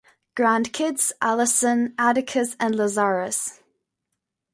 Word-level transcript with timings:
Grandkids-Allison, 0.35 1.93
Atticus 1.95 2.55
and 2.59 2.75
Lazarus. 2.75 3.59